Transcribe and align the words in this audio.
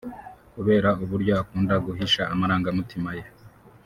Kubera 0.55 0.89
uburyo 1.03 1.31
akunda 1.41 1.73
guhisha 1.85 2.21
amarangamutima 2.33 3.09
ye 3.19 3.25